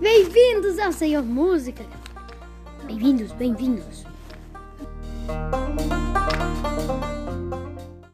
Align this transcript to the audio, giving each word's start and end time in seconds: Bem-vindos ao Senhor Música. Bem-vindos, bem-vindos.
Bem-vindos 0.00 0.78
ao 0.78 0.92
Senhor 0.92 1.22
Música. 1.22 1.84
Bem-vindos, 2.86 3.32
bem-vindos. 3.32 4.06